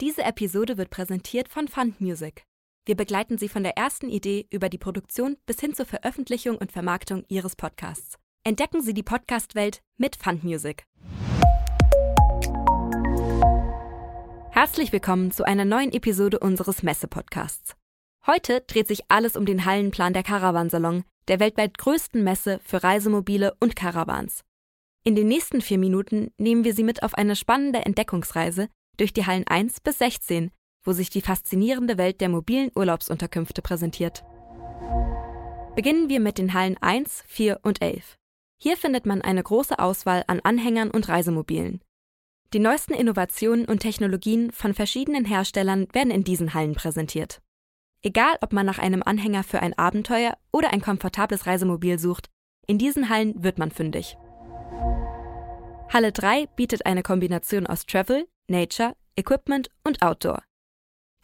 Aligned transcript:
Diese 0.00 0.24
Episode 0.24 0.76
wird 0.76 0.90
präsentiert 0.90 1.48
von 1.48 1.68
Fund 1.68 2.00
Music. 2.00 2.42
Wir 2.84 2.96
begleiten 2.96 3.38
Sie 3.38 3.48
von 3.48 3.62
der 3.62 3.76
ersten 3.76 4.08
Idee 4.08 4.44
über 4.50 4.68
die 4.68 4.76
Produktion 4.76 5.36
bis 5.46 5.60
hin 5.60 5.72
zur 5.72 5.86
Veröffentlichung 5.86 6.56
und 6.56 6.72
Vermarktung 6.72 7.24
Ihres 7.28 7.54
Podcasts. 7.54 8.18
Entdecken 8.42 8.82
Sie 8.82 8.92
die 8.92 9.04
Podcast-Welt 9.04 9.82
mit 9.96 10.16
Fund 10.16 10.42
Music. 10.42 10.84
Herzlich 14.50 14.90
willkommen 14.90 15.30
zu 15.30 15.44
einer 15.44 15.64
neuen 15.64 15.92
Episode 15.92 16.40
unseres 16.40 16.82
Messe-Podcasts. 16.82 17.76
Heute 18.26 18.62
dreht 18.62 18.88
sich 18.88 19.02
alles 19.08 19.36
um 19.36 19.46
den 19.46 19.64
Hallenplan 19.64 20.12
der 20.12 20.24
Caravansalon, 20.24 21.04
der 21.28 21.38
weltweit 21.38 21.78
größten 21.78 22.24
Messe 22.24 22.58
für 22.64 22.82
Reisemobile 22.82 23.54
und 23.60 23.76
Caravans. 23.76 24.42
In 25.04 25.14
den 25.14 25.28
nächsten 25.28 25.60
vier 25.60 25.78
Minuten 25.78 26.32
nehmen 26.36 26.64
wir 26.64 26.74
Sie 26.74 26.82
mit 26.82 27.04
auf 27.04 27.14
eine 27.14 27.36
spannende 27.36 27.84
Entdeckungsreise 27.86 28.68
durch 28.96 29.12
die 29.12 29.26
Hallen 29.26 29.46
1 29.46 29.80
bis 29.80 29.98
16, 29.98 30.50
wo 30.82 30.92
sich 30.92 31.10
die 31.10 31.22
faszinierende 31.22 31.98
Welt 31.98 32.20
der 32.20 32.28
mobilen 32.28 32.70
Urlaubsunterkünfte 32.74 33.62
präsentiert. 33.62 34.24
Beginnen 35.74 36.08
wir 36.08 36.20
mit 36.20 36.38
den 36.38 36.54
Hallen 36.54 36.76
1, 36.80 37.24
4 37.26 37.60
und 37.62 37.82
11. 37.82 38.16
Hier 38.60 38.76
findet 38.76 39.06
man 39.06 39.22
eine 39.22 39.42
große 39.42 39.78
Auswahl 39.78 40.24
an 40.26 40.40
Anhängern 40.40 40.90
und 40.90 41.08
Reisemobilen. 41.08 41.80
Die 42.52 42.60
neuesten 42.60 42.94
Innovationen 42.94 43.64
und 43.64 43.80
Technologien 43.80 44.52
von 44.52 44.74
verschiedenen 44.74 45.24
Herstellern 45.24 45.88
werden 45.92 46.12
in 46.12 46.22
diesen 46.22 46.54
Hallen 46.54 46.74
präsentiert. 46.74 47.42
Egal, 48.02 48.36
ob 48.42 48.52
man 48.52 48.66
nach 48.66 48.78
einem 48.78 49.02
Anhänger 49.02 49.42
für 49.42 49.60
ein 49.60 49.76
Abenteuer 49.76 50.36
oder 50.52 50.72
ein 50.72 50.80
komfortables 50.80 51.46
Reisemobil 51.46 51.98
sucht, 51.98 52.28
in 52.66 52.78
diesen 52.78 53.08
Hallen 53.08 53.42
wird 53.42 53.58
man 53.58 53.70
fündig. 53.70 54.16
Halle 55.92 56.12
3 56.12 56.46
bietet 56.54 56.86
eine 56.86 57.02
Kombination 57.02 57.66
aus 57.66 57.86
Travel, 57.86 58.26
Nature, 58.48 58.94
Equipment 59.16 59.70
und 59.84 60.02
Outdoor. 60.02 60.42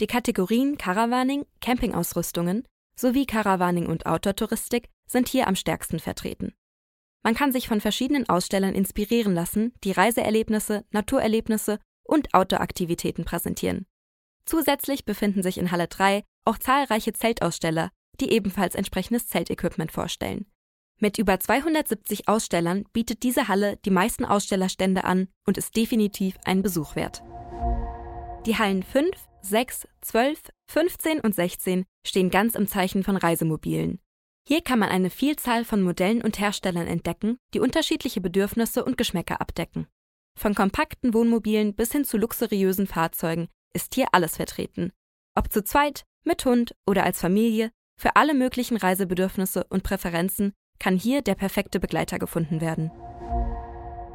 Die 0.01 0.06
Kategorien 0.06 0.79
Caravaning, 0.79 1.45
Campingausrüstungen 1.60 2.66
sowie 2.96 3.26
Caravaning 3.26 3.87
und 3.87 4.07
Outdoor-Touristik 4.07 4.88
sind 5.07 5.29
hier 5.29 5.46
am 5.46 5.54
stärksten 5.54 5.98
vertreten. 5.98 6.54
Man 7.23 7.35
kann 7.35 7.52
sich 7.52 7.68
von 7.68 7.82
verschiedenen 7.82 8.29
Ausstellern 8.29 8.74
inspirieren 8.74 9.35
lassen, 9.35 9.74
die 9.85 9.93
Reiseerlebnisse, 9.93 10.87
Naturerlebnisse 10.91 11.79
und 12.02 12.32
Outdoor-Aktivitäten 12.32 13.26
präsentieren. 13.26 13.87
Zusätzlich 14.46 15.04
befinden 15.04 15.43
sich 15.43 15.59
in 15.59 15.71
Halle 15.71 15.88
3 15.88 16.24
auch 16.46 16.57
zahlreiche 16.57 17.13
Zeltaussteller, 17.13 17.91
die 18.21 18.32
ebenfalls 18.32 18.74
entsprechendes 18.74 19.29
Zeltequipment 19.29 19.93
vorstellen. 19.93 20.51
Mit 21.02 21.16
über 21.16 21.40
270 21.40 22.29
Ausstellern 22.29 22.84
bietet 22.93 23.23
diese 23.23 23.48
Halle 23.48 23.79
die 23.87 23.90
meisten 23.90 24.26
Ausstellerstände 24.26 25.04
an 25.04 25.29
und 25.46 25.57
ist 25.57 25.74
definitiv 25.74 26.37
ein 26.45 26.60
Besuch 26.60 26.95
wert. 26.95 27.23
Die 28.45 28.59
Hallen 28.59 28.82
5, 28.82 29.10
6, 29.40 29.88
12, 30.02 30.42
15 30.70 31.20
und 31.20 31.34
16 31.34 31.87
stehen 32.07 32.30
ganz 32.30 32.54
im 32.54 32.66
Zeichen 32.66 33.02
von 33.02 33.16
Reisemobilen. 33.16 33.98
Hier 34.46 34.60
kann 34.60 34.79
man 34.79 34.90
eine 34.90 35.09
Vielzahl 35.09 35.65
von 35.65 35.80
Modellen 35.82 36.20
und 36.20 36.38
Herstellern 36.38 36.87
entdecken, 36.87 37.38
die 37.54 37.60
unterschiedliche 37.60 38.20
Bedürfnisse 38.20 38.85
und 38.85 38.98
Geschmäcker 38.98 39.40
abdecken. 39.40 39.87
Von 40.38 40.54
kompakten 40.54 41.14
Wohnmobilen 41.14 41.74
bis 41.74 41.92
hin 41.92 42.04
zu 42.04 42.18
luxuriösen 42.18 42.87
Fahrzeugen 42.87 43.48
ist 43.73 43.95
hier 43.95 44.09
alles 44.12 44.37
vertreten. 44.37 44.92
Ob 45.35 45.51
zu 45.51 45.64
zweit, 45.64 46.04
mit 46.24 46.45
Hund 46.45 46.74
oder 46.87 47.04
als 47.04 47.20
Familie, 47.20 47.70
für 47.98 48.16
alle 48.16 48.35
möglichen 48.35 48.76
Reisebedürfnisse 48.76 49.64
und 49.68 49.82
Präferenzen 49.82 50.54
kann 50.80 50.96
hier 50.96 51.23
der 51.23 51.36
perfekte 51.36 51.78
Begleiter 51.78 52.18
gefunden 52.18 52.60
werden. 52.60 52.90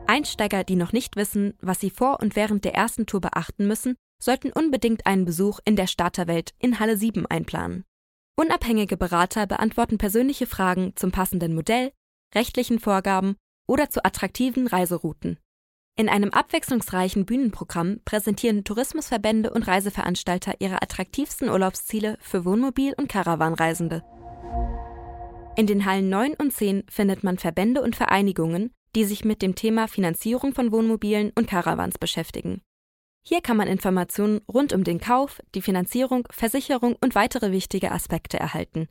Einsteiger, 0.07 0.65
die 0.65 0.75
noch 0.75 0.91
nicht 0.91 1.15
wissen, 1.15 1.53
was 1.61 1.79
sie 1.79 1.89
vor 1.89 2.19
und 2.19 2.35
während 2.35 2.65
der 2.65 2.75
ersten 2.75 3.05
Tour 3.05 3.21
beachten 3.21 3.67
müssen, 3.67 3.95
sollten 4.21 4.51
unbedingt 4.51 5.05
einen 5.05 5.25
Besuch 5.25 5.59
in 5.65 5.75
der 5.75 5.87
Starterwelt 5.87 6.53
in 6.59 6.79
Halle 6.79 6.97
7 6.97 7.25
einplanen. 7.25 7.85
Unabhängige 8.37 8.97
Berater 8.97 9.47
beantworten 9.47 9.97
persönliche 9.97 10.45
Fragen 10.45 10.93
zum 10.95 11.11
passenden 11.11 11.55
Modell, 11.55 11.91
rechtlichen 12.33 12.79
Vorgaben 12.79 13.35
oder 13.67 13.89
zu 13.89 14.03
attraktiven 14.03 14.67
Reiserouten. 14.67 15.39
In 15.97 16.09
einem 16.09 16.31
abwechslungsreichen 16.31 17.25
Bühnenprogramm 17.25 18.01
präsentieren 18.03 18.65
Tourismusverbände 18.65 19.51
und 19.51 19.63
Reiseveranstalter 19.63 20.55
ihre 20.59 20.81
attraktivsten 20.81 21.49
Urlaubsziele 21.49 22.17
für 22.19 22.43
Wohnmobil- 22.43 22.95
und 22.97 23.07
Caravanreisende. 23.07 24.03
In 25.57 25.67
den 25.67 25.85
Hallen 25.85 26.09
9 26.09 26.33
und 26.33 26.51
10 26.51 26.83
findet 26.89 27.23
man 27.23 27.37
Verbände 27.37 27.81
und 27.81 27.95
Vereinigungen, 27.95 28.71
die 28.93 29.05
sich 29.05 29.23
mit 29.23 29.41
dem 29.41 29.55
Thema 29.55 29.87
Finanzierung 29.87 30.53
von 30.53 30.73
Wohnmobilen 30.73 31.31
und 31.33 31.47
Caravans 31.47 31.97
beschäftigen. 31.97 32.61
Hier 33.25 33.41
kann 33.41 33.55
man 33.55 33.69
Informationen 33.69 34.41
rund 34.51 34.73
um 34.73 34.83
den 34.83 34.99
Kauf, 34.99 35.41
die 35.55 35.61
Finanzierung, 35.61 36.27
Versicherung 36.29 36.97
und 37.01 37.15
weitere 37.15 37.53
wichtige 37.53 37.91
Aspekte 37.91 38.37
erhalten. 38.37 38.87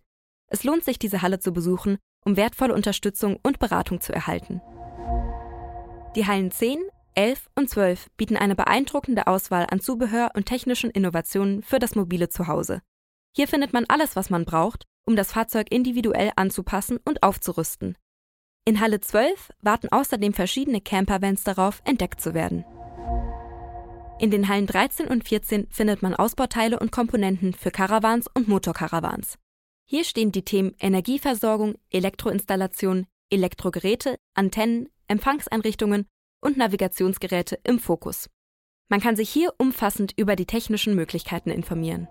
Es 0.46 0.64
lohnt 0.64 0.84
sich, 0.84 0.98
diese 0.98 1.20
Halle 1.20 1.38
zu 1.38 1.52
besuchen, 1.52 1.98
um 2.24 2.36
wertvolle 2.36 2.74
Unterstützung 2.74 3.38
und 3.42 3.58
Beratung 3.58 4.00
zu 4.00 4.14
erhalten. 4.14 4.62
Die 6.16 6.26
Hallen 6.26 6.50
10, 6.50 6.78
11 7.14 7.50
und 7.56 7.68
12 7.68 8.08
bieten 8.16 8.38
eine 8.38 8.56
beeindruckende 8.56 9.26
Auswahl 9.26 9.66
an 9.70 9.80
Zubehör 9.80 10.30
und 10.34 10.46
technischen 10.46 10.90
Innovationen 10.90 11.62
für 11.62 11.78
das 11.78 11.94
mobile 11.94 12.30
Zuhause. 12.30 12.80
Hier 13.36 13.48
findet 13.48 13.72
man 13.72 13.84
alles, 13.88 14.16
was 14.16 14.30
man 14.30 14.44
braucht, 14.44 14.86
um 15.06 15.16
das 15.16 15.32
Fahrzeug 15.32 15.70
individuell 15.70 16.32
anzupassen 16.36 16.98
und 17.04 17.22
aufzurüsten. 17.22 17.96
In 18.64 18.80
Halle 18.80 19.00
12 19.00 19.52
warten 19.60 19.88
außerdem 19.90 20.32
verschiedene 20.32 20.80
Campervans 20.80 21.44
darauf, 21.44 21.82
entdeckt 21.84 22.20
zu 22.20 22.32
werden. 22.32 22.64
In 24.18 24.30
den 24.30 24.48
Hallen 24.48 24.66
13 24.66 25.08
und 25.08 25.28
14 25.28 25.66
findet 25.70 26.00
man 26.02 26.14
Ausbauteile 26.14 26.78
und 26.78 26.92
Komponenten 26.92 27.52
für 27.52 27.70
Caravans 27.70 28.26
und 28.32 28.48
Motorcaravans. 28.48 29.38
Hier 29.86 30.04
stehen 30.04 30.32
die 30.32 30.44
Themen 30.44 30.74
Energieversorgung, 30.80 31.74
Elektroinstallation, 31.90 33.06
Elektrogeräte, 33.30 34.16
Antennen, 34.34 34.88
Empfangseinrichtungen 35.08 36.06
und 36.40 36.56
Navigationsgeräte 36.56 37.58
im 37.64 37.78
Fokus. 37.78 38.30
Man 38.88 39.00
kann 39.00 39.16
sich 39.16 39.28
hier 39.28 39.52
umfassend 39.58 40.12
über 40.16 40.36
die 40.36 40.46
technischen 40.46 40.94
Möglichkeiten 40.94 41.50
informieren. 41.50 42.08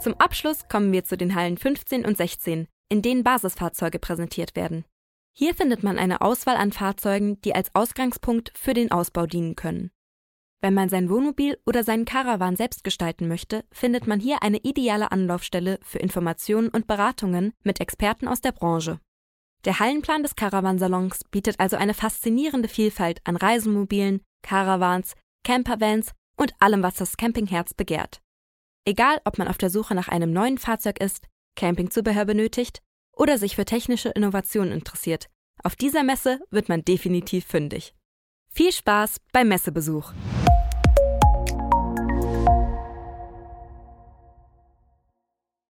Zum 0.00 0.14
Abschluss 0.14 0.68
kommen 0.68 0.92
wir 0.92 1.04
zu 1.04 1.16
den 1.16 1.34
Hallen 1.34 1.58
15 1.58 2.04
und 2.04 2.16
16, 2.16 2.68
in 2.88 3.02
denen 3.02 3.24
Basisfahrzeuge 3.24 3.98
präsentiert 3.98 4.54
werden. 4.54 4.84
Hier 5.32 5.54
findet 5.54 5.82
man 5.82 5.98
eine 5.98 6.20
Auswahl 6.20 6.56
an 6.56 6.72
Fahrzeugen, 6.72 7.40
die 7.42 7.54
als 7.54 7.74
Ausgangspunkt 7.74 8.52
für 8.56 8.74
den 8.74 8.92
Ausbau 8.92 9.26
dienen 9.26 9.56
können. 9.56 9.90
Wenn 10.60 10.74
man 10.74 10.88
sein 10.88 11.10
Wohnmobil 11.10 11.58
oder 11.66 11.84
seinen 11.84 12.04
Caravan 12.04 12.56
selbst 12.56 12.82
gestalten 12.84 13.28
möchte, 13.28 13.64
findet 13.72 14.06
man 14.06 14.18
hier 14.18 14.42
eine 14.42 14.58
ideale 14.58 15.12
Anlaufstelle 15.12 15.78
für 15.82 15.98
Informationen 15.98 16.68
und 16.68 16.86
Beratungen 16.86 17.52
mit 17.62 17.80
Experten 17.80 18.26
aus 18.26 18.40
der 18.40 18.52
Branche. 18.52 19.00
Der 19.64 19.80
Hallenplan 19.80 20.22
des 20.22 20.36
Caravansalons 20.36 21.24
bietet 21.30 21.58
also 21.58 21.76
eine 21.76 21.94
faszinierende 21.94 22.68
Vielfalt 22.68 23.20
an 23.24 23.36
Reisemobilen, 23.36 24.22
Caravans, 24.42 25.14
Campervans 25.44 26.12
und 26.36 26.54
allem, 26.60 26.82
was 26.82 26.94
das 26.94 27.16
Campingherz 27.16 27.74
begehrt. 27.74 28.20
Egal, 28.84 29.20
ob 29.24 29.38
man 29.38 29.48
auf 29.48 29.58
der 29.58 29.70
Suche 29.70 29.94
nach 29.94 30.08
einem 30.08 30.32
neuen 30.32 30.58
Fahrzeug 30.58 31.00
ist, 31.00 31.26
Campingzubehör 31.56 32.24
benötigt 32.24 32.80
oder 33.12 33.38
sich 33.38 33.56
für 33.56 33.64
technische 33.64 34.10
Innovationen 34.10 34.72
interessiert, 34.72 35.28
auf 35.62 35.76
dieser 35.76 36.04
Messe 36.04 36.40
wird 36.50 36.68
man 36.68 36.84
definitiv 36.84 37.46
fündig. 37.46 37.94
Viel 38.48 38.72
Spaß 38.72 39.20
beim 39.32 39.48
Messebesuch! 39.48 40.12